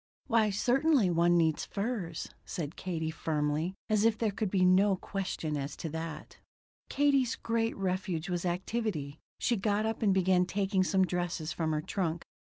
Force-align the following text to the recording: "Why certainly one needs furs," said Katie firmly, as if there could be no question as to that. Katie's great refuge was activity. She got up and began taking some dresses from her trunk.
"Why 0.25 0.49
certainly 0.49 1.11
one 1.11 1.37
needs 1.37 1.63
furs," 1.63 2.29
said 2.43 2.75
Katie 2.75 3.11
firmly, 3.11 3.75
as 3.87 4.03
if 4.03 4.17
there 4.17 4.31
could 4.31 4.49
be 4.49 4.65
no 4.65 4.95
question 4.95 5.55
as 5.55 5.75
to 5.77 5.89
that. 5.89 6.37
Katie's 6.89 7.35
great 7.35 7.77
refuge 7.77 8.27
was 8.27 8.43
activity. 8.43 9.19
She 9.37 9.57
got 9.57 9.85
up 9.85 10.01
and 10.01 10.11
began 10.11 10.47
taking 10.47 10.83
some 10.83 11.05
dresses 11.05 11.51
from 11.53 11.71
her 11.71 11.81
trunk. 11.81 12.23